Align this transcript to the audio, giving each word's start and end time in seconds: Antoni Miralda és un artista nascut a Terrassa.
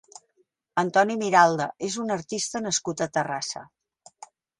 Antoni 0.81 1.17
Miralda 1.23 1.67
és 1.87 1.97
un 2.05 2.13
artista 2.15 2.61
nascut 2.69 3.05
a 3.07 3.09
Terrassa. 3.19 3.63